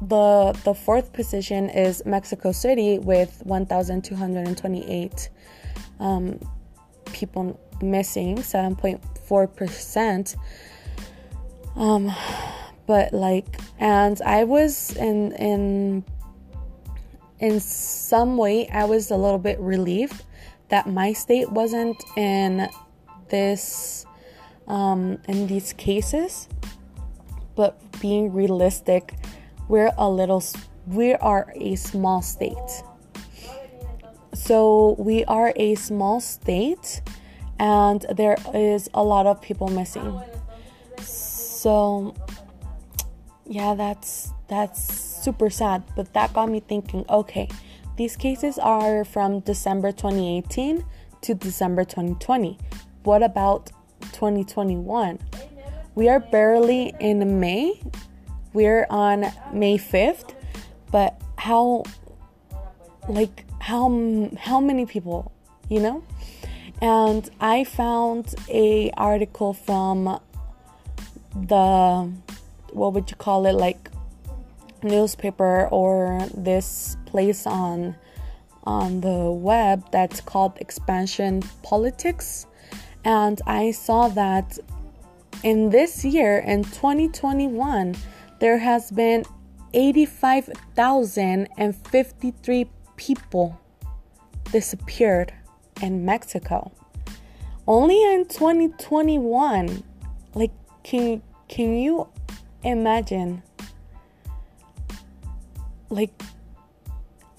the 0.00 0.58
the 0.64 0.74
fourth 0.74 1.12
position 1.12 1.68
is 1.70 2.04
Mexico 2.06 2.52
City 2.52 2.98
with 2.98 3.42
1,228 3.44 5.28
um, 5.98 6.38
people 7.06 7.58
missing, 7.82 8.36
7.4%. 8.36 10.36
Um, 11.74 12.12
but 12.86 13.12
like, 13.12 13.60
and 13.78 14.20
I 14.22 14.44
was 14.44 14.96
in 14.96 15.32
in 15.32 16.04
in 17.40 17.60
some 17.60 18.36
way, 18.36 18.68
I 18.68 18.84
was 18.84 19.10
a 19.10 19.16
little 19.16 19.38
bit 19.38 19.58
relieved 19.60 20.24
that 20.68 20.86
my 20.86 21.12
state 21.12 21.50
wasn't 21.50 22.02
in 22.16 22.68
this 23.28 24.06
um, 24.68 25.18
in 25.26 25.46
these 25.46 25.72
cases. 25.72 26.48
But 27.56 27.80
being 28.00 28.32
realistic, 28.32 29.14
we're 29.66 29.92
a 29.98 30.08
little 30.08 30.42
we 30.86 31.14
are 31.14 31.52
a 31.56 31.74
small 31.74 32.22
state. 32.22 32.82
So 34.34 34.94
we 34.98 35.24
are 35.24 35.52
a 35.56 35.74
small 35.74 36.20
state 36.20 37.02
and 37.58 38.06
there 38.14 38.36
is 38.54 38.88
a 38.94 39.02
lot 39.02 39.26
of 39.26 39.42
people 39.42 39.68
missing. 39.68 40.20
So 41.00 42.14
yeah, 43.44 43.74
that's 43.74 44.32
that's 44.48 44.82
super 45.22 45.50
sad, 45.50 45.82
but 45.96 46.12
that 46.14 46.32
got 46.32 46.48
me 46.48 46.60
thinking 46.60 47.04
okay, 47.10 47.48
these 47.96 48.16
cases 48.16 48.58
are 48.58 49.04
from 49.04 49.40
December 49.40 49.92
2018 49.92 50.84
to 51.22 51.34
December 51.34 51.84
2020. 51.84 52.56
What 53.02 53.22
about 53.22 53.70
2021? 54.12 55.18
We 55.94 56.08
are 56.08 56.20
barely 56.20 56.94
in 57.00 57.40
May. 57.40 57.80
We're 58.52 58.86
on 58.90 59.26
May 59.52 59.78
5th, 59.78 60.34
but 60.90 61.20
how 61.36 61.84
like 63.08 63.44
how 63.60 64.30
how 64.38 64.60
many 64.60 64.86
people, 64.86 65.32
you 65.68 65.80
know? 65.80 66.04
And 66.80 67.28
I 67.40 67.64
found 67.64 68.34
a 68.48 68.90
article 68.92 69.52
from 69.52 70.20
the 71.34 72.12
what 72.72 72.92
would 72.92 73.10
you 73.10 73.16
call 73.16 73.46
it 73.46 73.54
like 73.54 73.90
newspaper 74.82 75.68
or 75.68 76.26
this 76.34 76.96
place 77.06 77.46
on 77.46 77.96
on 78.64 79.00
the 79.00 79.30
web 79.30 79.82
that's 79.90 80.20
called 80.20 80.52
Expansion 80.58 81.42
Politics 81.62 82.46
and 83.08 83.40
I 83.46 83.70
saw 83.70 84.08
that 84.08 84.58
in 85.42 85.70
this 85.70 86.04
year 86.04 86.40
in 86.40 86.62
2021 86.62 87.96
there 88.38 88.58
has 88.58 88.90
been 88.90 89.24
85,053 89.72 92.70
people 92.96 93.58
disappeared 94.52 95.32
in 95.80 96.04
Mexico. 96.04 96.70
Only 97.66 98.04
in 98.12 98.26
2021. 98.26 99.82
Like 100.34 100.52
can 100.82 101.22
can 101.48 101.78
you 101.78 102.08
imagine 102.62 103.42
like 105.88 106.12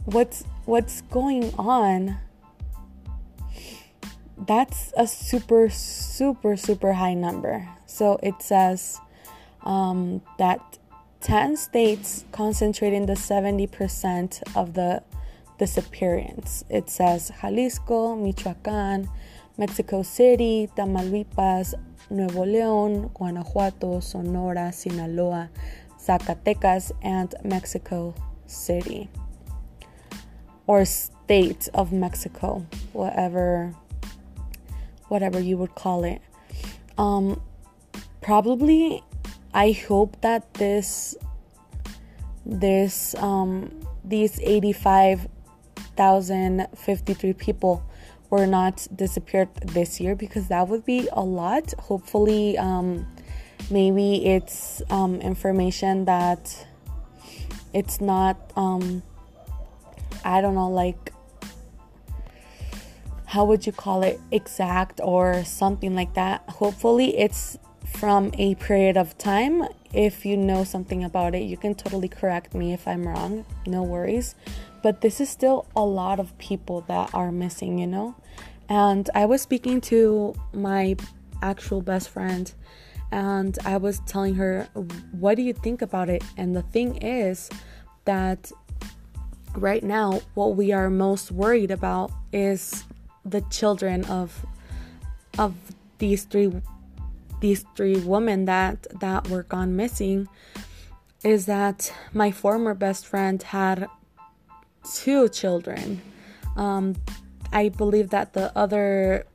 what's 0.05 0.43
what's 0.65 1.01
going 1.01 1.53
on 1.59 2.17
that's 4.45 4.93
a 4.97 5.07
super 5.07 5.69
super 5.69 6.55
super 6.55 6.93
high 6.93 7.13
number. 7.13 7.67
So 7.85 8.19
it 8.23 8.41
says 8.41 8.99
um, 9.63 10.21
that 10.37 10.77
10 11.21 11.57
states 11.57 12.23
concentrating 12.31 13.05
the 13.05 13.13
70% 13.13 14.41
of 14.55 14.73
the 14.73 15.03
disappearance. 15.57 16.63
It 16.69 16.89
says 16.89 17.31
jalisco 17.41 18.15
michoacan 18.15 19.09
mexico 19.57 20.03
city 20.03 20.69
tamaulipas 20.77 21.73
nuevo 22.09 22.45
león 22.45 23.11
guanajuato 23.13 23.99
sonora 23.99 24.71
sinaloa 24.71 25.49
zacatecas 25.99 26.93
and 27.01 27.35
mexico 27.43 28.15
city. 28.45 29.09
Or 30.65 30.85
state 30.85 31.67
of 31.73 31.91
Mexico, 31.91 32.65
whatever 32.93 33.73
whatever 35.09 35.39
you 35.39 35.57
would 35.57 35.75
call 35.75 36.03
it. 36.03 36.21
Um 36.97 37.39
probably 38.21 39.03
I 39.53 39.71
hope 39.71 40.19
that 40.21 40.53
this 40.55 41.15
this 42.45 43.15
um 43.15 43.71
these 44.03 44.39
85,053 44.39 47.33
people 47.33 47.83
were 48.29 48.47
not 48.47 48.87
disappeared 48.95 49.49
this 49.55 49.99
year 49.99 50.15
because 50.15 50.47
that 50.47 50.67
would 50.67 50.85
be 50.85 51.09
a 51.11 51.21
lot. 51.21 51.73
Hopefully 51.79 52.57
um 52.57 53.05
maybe 53.69 54.25
it's 54.25 54.81
um 54.89 55.21
information 55.21 56.05
that 56.05 56.65
it's 57.73 58.01
not 58.01 58.51
um 58.55 59.03
I 60.23 60.41
don't 60.41 60.55
know 60.55 60.69
like 60.69 61.13
how 63.29 63.45
would 63.45 63.63
you 63.67 63.71
call 63.71 64.01
it 64.01 64.19
exact 64.31 64.99
or 65.03 65.43
something 65.43 65.93
like 65.93 66.15
that. 66.15 66.41
Hopefully 66.49 67.15
it's 67.15 67.59
from 67.85 68.31
a 68.39 68.55
period 68.55 68.97
of 68.97 69.15
time. 69.19 69.67
If 69.93 70.25
you 70.25 70.35
know 70.35 70.63
something 70.63 71.03
about 71.03 71.35
it 71.35 71.43
you 71.43 71.55
can 71.55 71.75
totally 71.75 72.07
correct 72.07 72.55
me 72.55 72.73
if 72.73 72.87
i'm 72.87 73.07
wrong. 73.07 73.45
No 73.67 73.83
worries. 73.83 74.33
But 74.81 75.01
this 75.01 75.21
is 75.21 75.29
still 75.29 75.67
a 75.75 75.85
lot 75.85 76.19
of 76.19 76.35
people 76.39 76.81
that 76.87 77.13
are 77.13 77.31
missing 77.31 77.77
you 77.77 77.85
know? 77.85 78.15
And 78.67 79.07
i 79.13 79.25
was 79.25 79.43
speaking 79.43 79.79
to 79.81 80.33
my 80.51 80.95
actual 81.43 81.81
best 81.81 82.09
friend 82.09 82.51
and 83.11 83.57
I 83.65 83.77
was 83.77 84.01
telling 84.07 84.35
her, 84.35 84.67
What 85.11 85.35
do 85.35 85.43
you 85.43 85.53
think 85.53 85.81
about 85.81 86.09
it? 86.09 86.23
And 86.37 86.55
the 86.55 86.61
thing 86.61 86.97
is 86.97 87.49
that 88.05 88.51
right 89.55 89.83
now, 89.83 90.21
what 90.33 90.55
we 90.55 90.71
are 90.71 90.89
most 90.89 91.31
worried 91.31 91.71
about 91.71 92.11
is 92.31 92.83
the 93.29 93.41
children 93.49 94.05
of 94.05 94.45
of 95.37 95.53
these 95.97 96.23
three 96.23 96.51
these 97.41 97.65
three 97.75 97.97
women 97.97 98.45
that 98.45 98.87
that 98.99 99.27
were 99.29 99.43
gone 99.43 99.75
missing 99.75 100.27
is 101.23 101.45
that 101.45 101.93
my 102.13 102.31
former 102.31 102.73
best 102.73 103.05
friend 103.05 103.43
had 103.43 103.87
two 104.93 105.27
children 105.29 106.01
um, 106.55 106.95
i 107.51 107.69
believe 107.69 108.09
that 108.09 108.33
the 108.33 108.51
other 108.57 109.25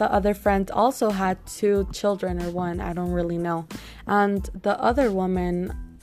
the 0.00 0.10
other 0.10 0.32
friend 0.32 0.70
also 0.70 1.10
had 1.10 1.36
two 1.46 1.86
children 1.92 2.42
or 2.42 2.50
one, 2.50 2.80
I 2.80 2.94
don't 2.94 3.12
really 3.12 3.36
know. 3.36 3.66
And 4.06 4.42
the 4.62 4.80
other 4.80 5.10
woman 5.10 5.98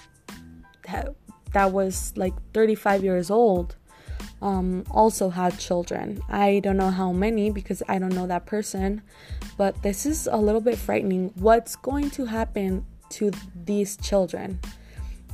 that 1.54 1.72
was 1.72 2.14
like 2.16 2.34
35 2.54 3.04
years 3.04 3.32
old 3.32 3.76
um, 4.42 4.84
also 4.92 5.30
had 5.30 5.58
children. 5.58 6.22
I 6.30 6.60
don't 6.60 6.78
know 6.78 6.92
how 6.92 7.12
many 7.12 7.50
because 7.50 7.82
I 7.88 8.00
don't 8.00 8.14
know 8.14 8.28
that 8.28 8.46
person, 8.46 9.02
but 9.58 9.82
this 9.84 10.06
is 10.06 10.28
a 10.32 10.38
little 10.38 10.62
bit 10.62 10.78
frightening. 10.78 11.32
What's 11.36 11.76
going 11.76 12.12
to 12.12 12.26
happen 12.26 12.86
to 13.12 13.32
these 13.56 13.98
children? 13.98 14.60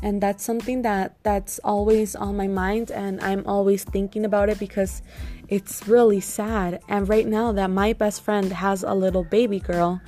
And 0.02 0.22
that's 0.22 0.44
something 0.44 0.82
that 0.82 1.16
that's 1.24 1.60
always 1.64 2.14
on 2.14 2.36
my 2.36 2.48
mind 2.48 2.92
and 2.92 3.22
I'm 3.22 3.44
always 3.48 3.86
thinking 3.86 4.26
about 4.26 4.50
it 4.50 4.60
because 4.60 5.02
it's 5.48 5.88
really 5.88 6.20
sad. 6.20 6.82
And 6.90 7.08
right 7.08 7.28
now, 7.28 7.52
that 7.54 7.70
my 7.70 7.94
best 7.94 8.22
friend 8.22 8.52
has 8.52 8.84
a 8.84 8.94
little 8.94 9.24
baby 9.24 9.60
girl, 9.60 10.02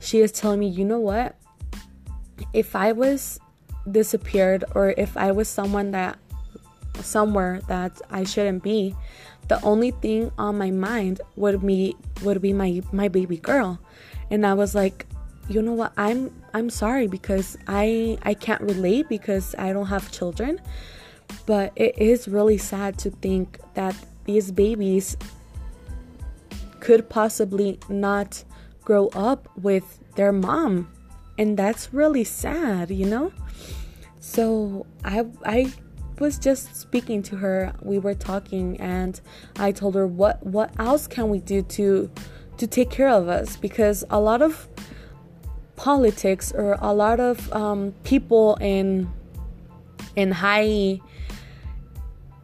she 0.00 0.20
is 0.20 0.32
telling 0.32 0.60
me, 0.60 0.68
you 0.68 0.84
know 0.84 1.00
what? 1.00 1.36
If 2.52 2.76
I 2.76 2.92
was 2.92 3.40
disappeared 3.90 4.64
or 4.74 4.94
if 4.96 5.16
I 5.16 5.32
was 5.32 5.48
someone 5.48 5.90
that 5.92 6.18
somewhere 7.00 7.60
that 7.68 8.00
I 8.10 8.24
shouldn't 8.24 8.62
be, 8.62 8.94
the 9.48 9.60
only 9.62 9.90
thing 9.90 10.30
on 10.38 10.58
my 10.58 10.70
mind 10.70 11.20
would 11.36 11.64
be 11.66 11.96
would 12.22 12.40
be 12.40 12.52
my 12.52 12.82
my 12.92 13.08
baby 13.08 13.36
girl. 13.36 13.78
And 14.30 14.46
I 14.46 14.54
was 14.54 14.74
like, 14.74 15.06
you 15.48 15.62
know 15.62 15.72
what? 15.72 15.92
I'm 15.96 16.32
I'm 16.54 16.70
sorry 16.70 17.06
because 17.06 17.58
I 17.66 18.18
I 18.22 18.34
can't 18.34 18.62
relate 18.62 19.08
because 19.08 19.54
I 19.58 19.72
don't 19.72 19.86
have 19.86 20.10
children. 20.12 20.60
But 21.46 21.72
it 21.76 21.96
is 21.98 22.28
really 22.28 22.58
sad 22.58 22.98
to 22.98 23.10
think 23.10 23.58
that 23.74 23.96
these 24.24 24.50
babies 24.52 25.16
could 26.80 27.08
possibly 27.08 27.78
not 27.88 28.44
grow 28.84 29.08
up 29.08 29.48
with 29.56 29.98
their 30.16 30.32
mom 30.32 30.90
and 31.38 31.56
that's 31.56 31.94
really 31.94 32.24
sad 32.24 32.90
you 32.90 33.06
know 33.06 33.32
so 34.20 34.86
i 35.04 35.24
i 35.44 35.72
was 36.22 36.38
just 36.38 36.74
speaking 36.74 37.22
to 37.22 37.36
her 37.36 37.72
we 37.82 37.98
were 37.98 38.14
talking 38.14 38.80
and 38.80 39.20
i 39.56 39.70
told 39.70 39.94
her 39.94 40.06
what 40.06 40.36
what 40.46 40.70
else 40.78 41.06
can 41.06 41.28
we 41.28 41.38
do 41.38 41.62
to 41.62 42.10
to 42.56 42.66
take 42.66 42.90
care 42.90 43.08
of 43.08 43.28
us 43.28 43.56
because 43.56 44.04
a 44.10 44.20
lot 44.20 44.40
of 44.40 44.68
politics 45.76 46.52
or 46.52 46.76
a 46.80 46.92
lot 46.92 47.18
of 47.18 47.52
um, 47.52 47.92
people 48.04 48.56
in 48.60 49.10
in 50.14 50.30
high 50.30 51.00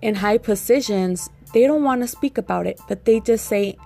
in 0.03 0.15
high 0.17 0.39
positions 0.39 1.31
they 1.53 1.67
don't 1.67 1.83
want 1.83 2.03
to 2.03 2.09
speak 2.09 2.39
about 2.39 2.67
it, 2.67 2.81
but 2.89 3.05
they 3.05 3.21
just 3.21 3.47
say, 3.47 3.77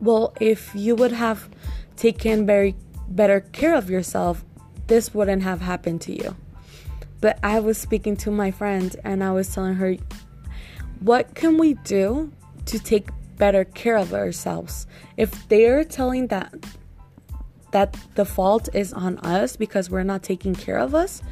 well, 0.00 0.34
if 0.40 0.74
you 0.74 0.94
would 0.94 1.12
have 1.12 1.48
taken 1.96 2.46
very 2.46 2.74
better 3.08 3.40
care 3.40 3.74
of 3.74 3.88
yourself, 3.88 4.44
this 4.86 5.14
wouldn't 5.14 5.42
have 5.42 5.60
happened 5.60 6.00
to 6.02 6.12
you. 6.12 6.36
But 7.20 7.38
I 7.42 7.60
was 7.60 7.78
speaking 7.78 8.16
to 8.18 8.30
my 8.30 8.50
friend 8.50 8.94
and 9.04 9.22
I 9.22 9.32
was 9.32 9.52
telling 9.52 9.74
her, 9.74 9.96
what 11.00 11.34
can 11.34 11.58
we 11.58 11.74
do 11.74 12.32
to 12.66 12.78
take 12.78 13.08
better 13.36 13.64
care 13.64 13.96
of 13.96 14.14
ourselves? 14.14 14.86
If 15.16 15.48
they're 15.48 15.84
telling 15.84 16.28
that 16.28 16.54
that 17.70 17.94
the 18.14 18.24
fault 18.24 18.70
is 18.72 18.94
on 18.94 19.18
us 19.18 19.56
because 19.56 19.90
we're 19.90 20.02
not 20.02 20.22
taking 20.22 20.54
care 20.54 20.78
of 20.78 20.94
us, 20.94 21.22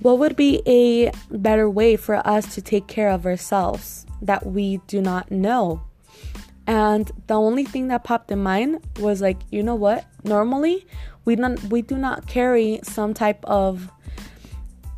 what 0.00 0.18
would 0.18 0.36
be 0.36 0.62
a 0.64 1.10
better 1.30 1.68
way 1.68 1.96
for 1.96 2.24
us 2.26 2.54
to 2.54 2.62
take 2.62 2.86
care 2.86 3.10
of 3.10 3.26
ourselves? 3.26 4.06
that 4.22 4.46
we 4.46 4.78
do 4.86 5.00
not 5.00 5.30
know. 5.30 5.82
And 6.66 7.10
the 7.26 7.34
only 7.34 7.64
thing 7.64 7.88
that 7.88 8.04
popped 8.04 8.30
in 8.30 8.42
mind 8.42 8.84
was 8.98 9.20
like, 9.20 9.38
you 9.50 9.62
know 9.62 9.74
what? 9.74 10.04
Normally, 10.24 10.86
we 11.24 11.36
don't 11.36 11.62
we 11.64 11.82
do 11.82 11.96
not 11.96 12.26
carry 12.26 12.80
some 12.82 13.14
type 13.14 13.44
of 13.44 13.90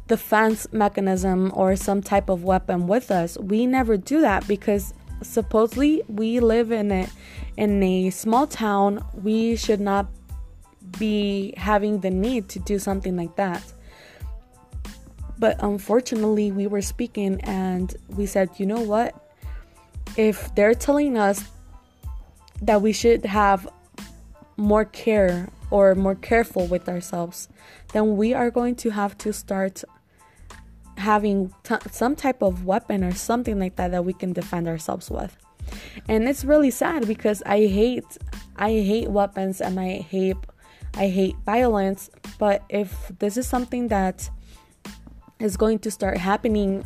defense 0.08 0.66
mechanism 0.72 1.52
or 1.54 1.76
some 1.76 2.02
type 2.02 2.28
of 2.28 2.42
weapon 2.42 2.86
with 2.86 3.10
us. 3.10 3.38
We 3.38 3.66
never 3.66 3.96
do 3.96 4.20
that 4.22 4.48
because 4.48 4.94
supposedly 5.22 6.02
we 6.08 6.40
live 6.40 6.72
in 6.72 6.90
a 6.90 7.08
in 7.56 7.82
a 7.82 8.10
small 8.10 8.46
town. 8.46 9.04
We 9.14 9.56
should 9.56 9.80
not 9.80 10.06
be 10.98 11.54
having 11.56 12.00
the 12.00 12.10
need 12.10 12.48
to 12.50 12.58
do 12.58 12.78
something 12.78 13.16
like 13.16 13.36
that. 13.36 13.62
But 15.38 15.62
unfortunately, 15.62 16.50
we 16.50 16.66
were 16.66 16.82
speaking 16.82 17.40
and 17.42 17.94
we 18.08 18.26
said, 18.26 18.50
you 18.56 18.66
know 18.66 18.80
what? 18.80 19.14
If 20.16 20.52
they're 20.54 20.74
telling 20.74 21.16
us 21.16 21.44
that 22.62 22.82
we 22.82 22.92
should 22.92 23.24
have 23.24 23.68
more 24.56 24.84
care 24.84 25.48
or 25.70 25.94
more 25.94 26.16
careful 26.16 26.66
with 26.66 26.88
ourselves, 26.88 27.48
then 27.92 28.16
we 28.16 28.34
are 28.34 28.50
going 28.50 28.74
to 28.76 28.90
have 28.90 29.16
to 29.18 29.32
start 29.32 29.84
having 30.98 31.54
t- 31.62 31.76
some 31.90 32.16
type 32.16 32.42
of 32.42 32.64
weapon 32.64 33.02
or 33.04 33.12
something 33.12 33.58
like 33.58 33.76
that 33.76 33.90
that 33.92 34.04
we 34.04 34.12
can 34.12 34.32
defend 34.32 34.68
ourselves 34.68 35.10
with. 35.10 35.36
And 36.08 36.28
it's 36.28 36.44
really 36.44 36.70
sad 36.70 37.06
because 37.06 37.42
I 37.44 37.66
hate 37.66 38.18
I 38.56 38.70
hate 38.70 39.10
weapons 39.10 39.60
and 39.60 39.78
I 39.78 39.98
hate 39.98 40.36
I 40.94 41.08
hate 41.08 41.36
violence, 41.44 42.10
but 42.38 42.62
if 42.68 43.12
this 43.18 43.36
is 43.36 43.46
something 43.46 43.88
that 43.88 44.28
is 45.38 45.56
going 45.56 45.78
to 45.80 45.90
start 45.90 46.16
happening 46.16 46.84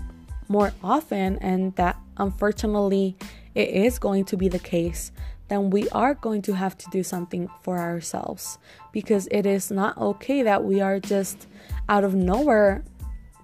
more 0.49 0.73
often 0.83 1.39
and 1.39 1.75
that 1.77 1.97
unfortunately 2.19 3.17
it 3.55 3.71
is 3.71 3.99
going 3.99 4.25
to 4.27 4.37
be 4.37 4.49
the 4.49 4.59
case, 4.59 5.13
then 5.49 5.71
we 5.71 5.89
are 5.91 6.15
going 6.15 6.43
to 6.43 6.55
have 6.55 6.77
to 6.79 6.91
do 6.91 7.03
something 7.03 7.49
for 7.63 7.79
ourselves 7.79 8.59
because 8.93 9.29
it 9.31 9.47
is 9.47 9.71
not 9.71 9.97
okay 9.99 10.43
that 10.43 10.65
we 10.65 10.81
are 10.81 10.99
just 10.99 11.47
out 11.89 12.05
of 12.05 12.15
nowhere 12.15 12.83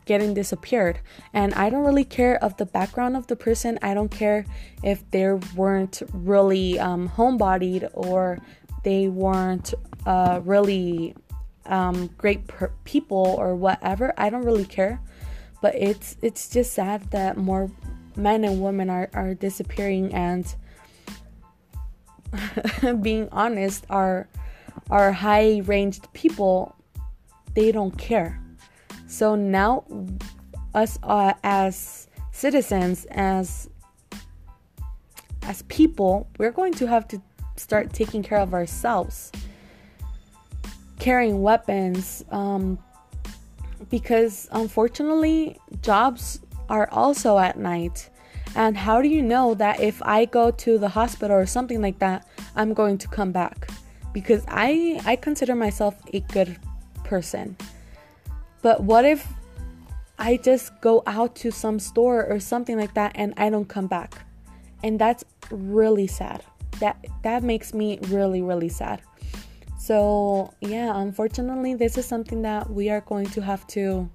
getting 0.08 0.32
disappeared. 0.32 0.98
And 1.34 1.54
I 1.54 1.68
don't 1.70 1.84
really 1.84 2.04
care 2.04 2.42
of 2.42 2.56
the 2.56 2.64
background 2.64 3.14
of 3.16 3.26
the 3.26 3.36
person. 3.36 3.78
I 3.82 3.92
don't 3.92 4.10
care 4.10 4.46
if 4.82 5.08
they 5.10 5.30
weren't 5.54 6.02
really 6.12 6.80
um, 6.80 7.10
homebodied 7.10 7.90
or 7.92 8.38
they 8.84 9.08
weren't 9.08 9.74
uh, 10.06 10.40
really 10.42 11.14
um, 11.66 12.08
great 12.16 12.46
per- 12.48 12.72
people 12.84 13.36
or 13.38 13.54
whatever. 13.54 14.14
I 14.16 14.30
don't 14.30 14.44
really 14.44 14.64
care. 14.64 14.98
But 15.60 15.74
it's 15.74 16.16
it's 16.22 16.48
just 16.48 16.72
sad 16.72 17.10
that 17.10 17.36
more 17.36 17.70
men 18.16 18.44
and 18.44 18.62
women 18.62 18.88
are, 18.88 19.10
are 19.12 19.34
disappearing 19.34 20.14
and 20.14 20.46
being 23.02 23.28
honest, 23.30 23.84
our 23.90 24.28
our 24.88 25.12
high 25.12 25.60
ranged 25.66 26.10
people 26.14 26.74
they 27.54 27.72
don't 27.72 27.98
care. 27.98 28.40
So 29.18 29.34
now 29.34 29.82
us 30.76 30.96
uh, 31.02 31.32
as 31.42 32.06
citizens 32.30 33.04
as 33.10 33.68
as 35.42 35.62
people, 35.62 36.28
we're 36.38 36.52
going 36.52 36.72
to 36.74 36.86
have 36.86 37.08
to 37.08 37.20
start 37.56 37.92
taking 37.92 38.22
care 38.22 38.38
of 38.38 38.54
ourselves. 38.54 39.32
Carrying 41.00 41.42
weapons 41.42 42.24
um, 42.30 42.78
because 43.90 44.48
unfortunately 44.52 45.58
jobs 45.82 46.38
are 46.68 46.88
also 46.92 47.38
at 47.38 47.58
night 47.58 48.10
and 48.54 48.76
how 48.76 49.02
do 49.02 49.08
you 49.08 49.20
know 49.20 49.52
that 49.54 49.80
if 49.80 50.00
I 50.04 50.26
go 50.26 50.52
to 50.52 50.78
the 50.78 50.90
hospital 50.90 51.36
or 51.36 51.44
something 51.44 51.82
like 51.82 51.98
that, 51.98 52.24
I'm 52.54 52.72
going 52.72 52.98
to 52.98 53.08
come 53.08 53.32
back? 53.32 53.68
Because 54.12 54.44
I 54.46 55.00
I 55.04 55.16
consider 55.16 55.56
myself 55.56 55.96
a 56.14 56.20
good 56.20 56.56
person. 57.02 57.56
But 58.62 58.82
what 58.82 59.04
if 59.04 59.26
I 60.18 60.36
just 60.36 60.72
go 60.80 61.02
out 61.06 61.36
to 61.36 61.50
some 61.50 61.78
store 61.78 62.26
or 62.26 62.40
something 62.40 62.76
like 62.76 62.94
that 62.94 63.12
and 63.14 63.34
I 63.36 63.50
don't 63.50 63.68
come 63.68 63.86
back? 63.86 64.24
And 64.82 64.98
that's 64.98 65.24
really 65.50 66.06
sad. 66.06 66.42
That 66.80 67.04
that 67.22 67.42
makes 67.42 67.74
me 67.74 67.98
really 68.08 68.42
really 68.42 68.68
sad. 68.68 69.02
So, 69.78 70.52
yeah, 70.60 71.00
unfortunately, 71.00 71.74
this 71.74 71.96
is 71.96 72.04
something 72.04 72.42
that 72.42 72.68
we 72.68 72.90
are 72.90 73.00
going 73.00 73.26
to 73.30 73.40
have 73.40 73.66
to 73.68 74.10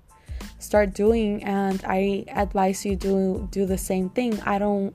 start 0.60 0.94
doing 0.94 1.44
and 1.44 1.82
I 1.86 2.26
advise 2.30 2.86
you 2.86 2.96
do 2.96 3.48
do 3.52 3.66
the 3.66 3.78
same 3.78 4.10
thing. 4.10 4.40
I 4.42 4.60
don't 4.60 4.94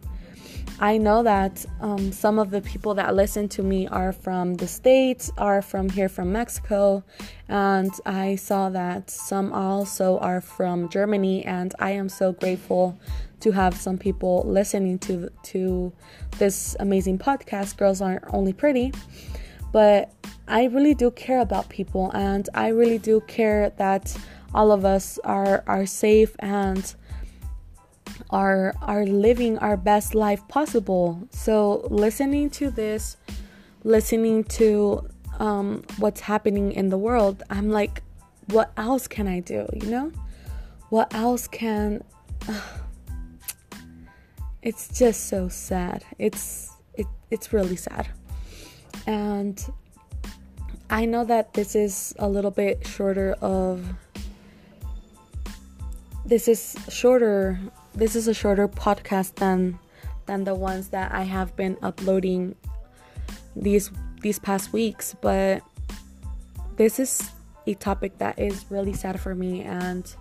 I 0.80 0.96
know 0.96 1.24
that 1.24 1.66
um, 1.80 2.12
some 2.12 2.38
of 2.38 2.52
the 2.52 2.60
people 2.60 2.94
that 2.94 3.16
listen 3.16 3.48
to 3.50 3.64
me 3.64 3.88
are 3.88 4.12
from 4.12 4.54
the 4.54 4.68
States, 4.68 5.32
are 5.36 5.60
from 5.60 5.88
here 5.88 6.08
from 6.08 6.30
Mexico, 6.30 7.02
and 7.48 7.90
I 8.06 8.36
saw 8.36 8.70
that 8.70 9.10
some 9.10 9.52
also 9.52 10.18
are 10.18 10.40
from 10.40 10.88
Germany, 10.88 11.44
and 11.44 11.74
I 11.80 11.90
am 11.90 12.08
so 12.08 12.30
grateful 12.30 12.96
to 13.40 13.50
have 13.50 13.74
some 13.74 13.98
people 13.98 14.44
listening 14.46 15.00
to 15.00 15.30
to 15.44 15.92
this 16.38 16.76
amazing 16.78 17.18
podcast. 17.18 17.76
Girls 17.76 18.00
aren't 18.00 18.24
only 18.32 18.52
pretty, 18.52 18.92
but 19.72 20.12
I 20.46 20.66
really 20.66 20.94
do 20.94 21.10
care 21.10 21.40
about 21.40 21.68
people, 21.68 22.12
and 22.14 22.48
I 22.54 22.68
really 22.68 22.98
do 22.98 23.20
care 23.22 23.70
that 23.78 24.16
all 24.54 24.70
of 24.70 24.84
us 24.84 25.18
are 25.24 25.64
are 25.66 25.86
safe 25.86 26.36
and 26.38 26.94
are 28.30 28.74
are 28.82 29.04
living 29.04 29.58
our 29.58 29.76
best 29.76 30.14
life 30.14 30.46
possible. 30.48 31.28
So 31.30 31.86
listening 31.90 32.50
to 32.50 32.70
this, 32.70 33.16
listening 33.84 34.44
to 34.44 35.08
um, 35.38 35.84
what's 35.98 36.20
happening 36.20 36.72
in 36.72 36.88
the 36.88 36.98
world, 36.98 37.42
I'm 37.50 37.70
like, 37.70 38.02
what 38.46 38.72
else 38.76 39.06
can 39.06 39.28
I 39.28 39.40
do? 39.40 39.66
You 39.72 39.86
know, 39.86 40.12
what 40.90 41.14
else 41.14 41.48
can? 41.48 42.02
Uh, 42.48 42.60
it's 44.62 44.88
just 44.98 45.28
so 45.28 45.48
sad. 45.48 46.04
It's 46.18 46.72
it 46.94 47.06
it's 47.30 47.52
really 47.52 47.76
sad, 47.76 48.08
and 49.06 49.64
I 50.90 51.04
know 51.04 51.24
that 51.24 51.52
this 51.52 51.74
is 51.74 52.14
a 52.18 52.28
little 52.28 52.50
bit 52.50 52.86
shorter 52.86 53.32
of 53.42 53.84
this 56.24 56.46
is 56.46 56.76
shorter 56.88 57.58
this 57.98 58.16
is 58.16 58.28
a 58.28 58.34
shorter 58.34 58.68
podcast 58.68 59.34
than 59.36 59.78
than 60.26 60.44
the 60.44 60.54
ones 60.54 60.88
that 60.88 61.12
I 61.12 61.22
have 61.22 61.56
been 61.56 61.76
uploading 61.82 62.54
these 63.56 63.90
these 64.22 64.38
past 64.38 64.72
weeks 64.72 65.14
but 65.20 65.62
this 66.76 66.98
is 66.98 67.30
a 67.66 67.74
topic 67.74 68.18
that 68.18 68.38
is 68.38 68.64
really 68.70 68.92
sad 68.92 69.20
for 69.20 69.34
me 69.34 69.62
and 69.62 70.14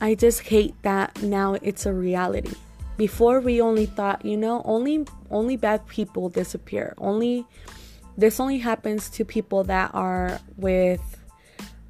I 0.00 0.16
just 0.16 0.40
hate 0.40 0.74
that 0.82 1.22
now 1.22 1.54
it's 1.62 1.86
a 1.86 1.92
reality. 1.92 2.54
Before 2.96 3.40
we 3.40 3.60
only 3.60 3.86
thought, 3.86 4.24
you 4.24 4.36
know, 4.36 4.60
only 4.64 5.06
only 5.30 5.56
bad 5.56 5.86
people 5.86 6.28
disappear. 6.28 6.94
Only 6.98 7.46
this 8.16 8.40
only 8.40 8.58
happens 8.58 9.08
to 9.10 9.24
people 9.24 9.62
that 9.64 9.94
are 9.94 10.40
with 10.56 11.00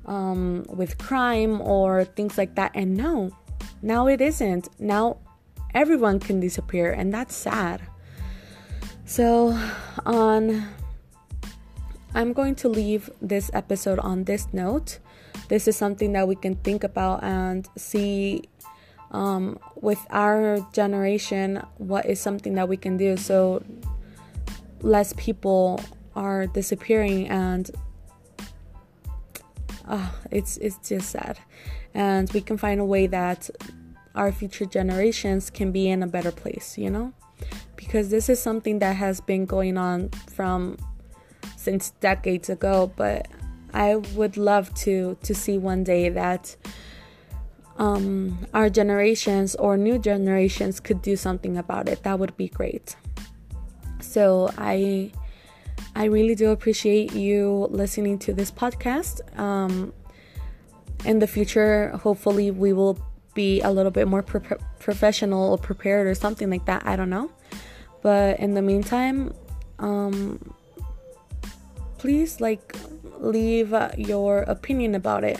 um, 0.04 0.64
with 0.68 0.98
crime 0.98 1.60
or 1.62 2.04
things 2.04 2.36
like 2.36 2.54
that. 2.56 2.72
And 2.74 2.96
no, 2.96 3.30
now 3.82 4.06
it 4.06 4.20
isn't. 4.20 4.68
Now 4.78 5.18
everyone 5.74 6.20
can 6.20 6.40
disappear, 6.40 6.92
and 6.92 7.12
that's 7.12 7.34
sad. 7.34 7.82
So, 9.04 9.58
on, 10.06 10.68
I'm 12.14 12.32
going 12.32 12.54
to 12.56 12.68
leave 12.68 13.10
this 13.20 13.50
episode 13.52 13.98
on 13.98 14.24
this 14.24 14.46
note. 14.52 15.00
This 15.48 15.68
is 15.68 15.76
something 15.76 16.12
that 16.12 16.26
we 16.28 16.36
can 16.36 16.54
think 16.56 16.84
about 16.84 17.22
and 17.22 17.68
see 17.76 18.44
um, 19.12 19.58
with 19.80 19.98
our 20.10 20.66
generation 20.72 21.62
what 21.78 22.06
is 22.06 22.18
something 22.20 22.54
that 22.54 22.68
we 22.68 22.76
can 22.76 22.96
do 22.96 23.16
so 23.16 23.62
less 24.80 25.12
people 25.16 25.80
are 26.16 26.46
disappearing 26.46 27.28
and 27.28 27.70
uh, 29.86 30.08
it's 30.30 30.56
it's 30.58 30.88
just 30.88 31.10
sad 31.10 31.38
and 31.94 32.32
we 32.32 32.40
can 32.40 32.56
find 32.56 32.80
a 32.80 32.84
way 32.84 33.06
that 33.06 33.50
our 34.14 34.32
future 34.32 34.66
generations 34.66 35.50
can 35.50 35.72
be 35.72 35.88
in 35.88 36.02
a 36.02 36.06
better 36.06 36.32
place 36.32 36.76
you 36.78 36.90
know? 36.90 37.12
Because 37.76 38.10
this 38.10 38.28
is 38.28 38.40
something 38.40 38.78
that 38.78 38.96
has 38.96 39.20
been 39.20 39.46
going 39.46 39.76
on 39.76 40.10
from 40.34 40.78
since 41.56 41.90
decades 42.00 42.48
ago 42.48 42.92
but 42.96 43.28
i 43.74 43.96
would 44.14 44.36
love 44.36 44.72
to 44.74 45.16
to 45.22 45.34
see 45.34 45.58
one 45.58 45.82
day 45.82 46.08
that 46.08 46.56
um, 47.78 48.46
our 48.54 48.68
generations 48.68 49.54
or 49.56 49.76
new 49.76 49.98
generations 49.98 50.80
could 50.80 51.02
do 51.02 51.16
something 51.16 51.56
about 51.56 51.88
it. 51.88 52.02
That 52.02 52.18
would 52.18 52.36
be 52.36 52.48
great. 52.48 52.96
So 54.00 54.50
i 54.58 55.10
I 55.94 56.04
really 56.04 56.34
do 56.34 56.50
appreciate 56.50 57.12
you 57.12 57.66
listening 57.70 58.18
to 58.20 58.32
this 58.32 58.50
podcast. 58.50 59.20
Um, 59.38 59.92
in 61.04 61.18
the 61.18 61.26
future, 61.26 61.90
hopefully, 61.96 62.50
we 62.50 62.72
will 62.72 62.98
be 63.34 63.60
a 63.60 63.70
little 63.70 63.90
bit 63.90 64.06
more 64.08 64.22
pre- 64.22 64.58
professional 64.78 65.52
or 65.52 65.58
prepared 65.58 66.06
or 66.06 66.14
something 66.14 66.50
like 66.50 66.66
that. 66.66 66.86
I 66.86 66.96
don't 66.96 67.10
know. 67.10 67.30
But 68.02 68.40
in 68.40 68.54
the 68.54 68.62
meantime, 68.62 69.32
um, 69.78 70.54
please 71.98 72.40
like 72.40 72.76
leave 73.18 73.74
your 73.96 74.40
opinion 74.42 74.94
about 74.94 75.24
it. 75.24 75.38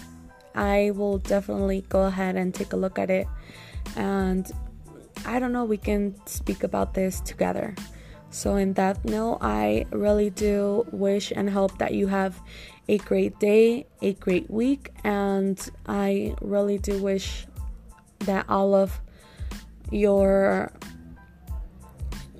I 0.55 0.92
will 0.94 1.18
definitely 1.18 1.85
go 1.88 2.03
ahead 2.03 2.37
and 2.37 2.55
take 2.55 2.72
a 2.72 2.77
look 2.77 2.98
at 2.98 3.11
it. 3.11 3.27
And 3.96 4.51
I 5.27 5.38
don't 5.38 5.53
know, 5.53 5.64
we 5.64 5.77
can 5.77 6.14
speak 6.27 6.62
about 6.62 6.94
this 6.94 7.20
together. 7.20 7.75
So, 8.31 8.57
in 8.57 8.72
that 8.75 9.05
note, 9.05 9.38
I 9.42 9.85
really 9.90 10.31
do 10.31 10.87
wish 10.90 11.33
and 11.37 11.51
hope 11.51 11.77
that 11.79 11.92
you 11.92 12.07
have 12.07 12.40
a 12.88 12.99
great 12.99 13.38
day, 13.38 13.87
a 14.01 14.14
great 14.14 14.51
week, 14.51 14.92
and 15.05 15.59
I 15.87 16.35
really 16.40 16.79
do 16.79 17.03
wish 17.03 17.47
that 18.21 18.47
all 18.49 18.75
of 18.75 19.01
your 19.90 20.73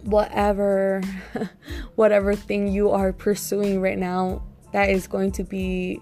whatever 0.05 1.00
whatever 1.94 2.35
thing 2.35 2.66
you 2.66 2.90
are 2.90 3.12
pursuing 3.12 3.81
right 3.81 3.98
now 3.98 4.42
that 4.72 4.88
is 4.90 5.07
going 5.07 5.31
to 5.31 5.44
be 5.44 6.00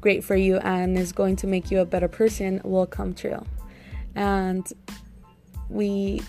great 0.00 0.22
for 0.22 0.36
you 0.36 0.58
and 0.58 0.98
is 0.98 1.12
going 1.12 1.34
to 1.34 1.46
make 1.46 1.70
you 1.70 1.80
a 1.80 1.84
better 1.84 2.08
person 2.08 2.60
will 2.62 2.86
come 2.86 3.14
true. 3.14 3.42
And 4.14 4.70
we, 5.68 6.20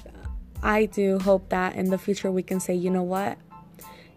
I 0.63 0.85
do 0.85 1.19
hope 1.19 1.49
that 1.49 1.75
in 1.75 1.89
the 1.89 1.97
future 1.97 2.31
we 2.31 2.41
can 2.41 2.59
say, 2.59 2.73
you 2.73 2.89
know 2.89 3.03
what, 3.03 3.37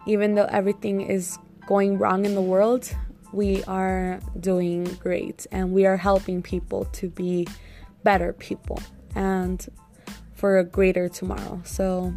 even 0.06 0.36
though 0.36 0.44
everything 0.44 1.00
is 1.00 1.38
going 1.66 1.98
wrong 1.98 2.24
in 2.24 2.36
the 2.36 2.40
world, 2.40 2.94
we 3.32 3.62
are 3.64 4.20
doing 4.40 4.84
great 5.00 5.46
and 5.52 5.72
we 5.72 5.86
are 5.86 5.96
helping 5.96 6.42
people 6.42 6.84
to 6.86 7.08
be 7.08 7.46
better 8.02 8.32
people 8.32 8.80
and 9.14 9.68
for 10.34 10.58
a 10.58 10.64
greater 10.64 11.08
tomorrow. 11.08 11.60
So 11.64 12.14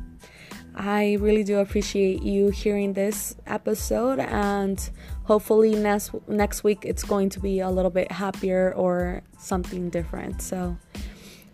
I 0.76 1.17
really 1.19 1.43
do 1.43 1.60
appreciate 1.60 2.21
you 2.21 2.50
hearing 2.50 2.93
this 2.93 3.36
episode 3.45 4.19
and 4.19 4.89
hopefully 5.24 5.76
next 5.76 6.12
next 6.28 6.63
week 6.63 6.80
it's 6.86 7.04
going 7.04 7.30
to 7.30 7.39
be 7.39 7.60
a 7.60 7.69
little 7.69 7.91
bit 7.91 8.12
happier 8.12 8.74
or 8.76 9.21
something 9.38 9.89
different. 9.89 10.41
So 10.41 10.78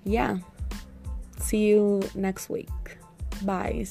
yeah. 0.04 0.38
See 1.40 1.68
you 1.68 2.02
next 2.16 2.50
week. 2.50 2.98
Bye. 3.44 3.86